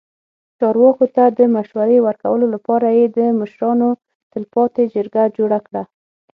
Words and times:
چارواکو 0.59 1.05
ته 1.15 1.23
د 1.39 1.39
مشورې 1.55 1.97
ورکولو 2.07 2.45
لپاره 2.55 2.87
یې 2.97 3.05
د 3.17 3.19
مشرانو 3.39 3.89
تلپاتې 4.31 4.83
جرګه 4.93 5.23
جوړه 5.37 5.59
کړه. 5.67 5.83